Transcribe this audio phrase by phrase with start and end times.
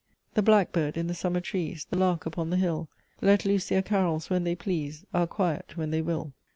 [0.33, 2.89] The Blackbird in the summer trees, The Lark upon the hill,
[3.21, 6.33] Let loose their carols when they please, Are quiet when they will.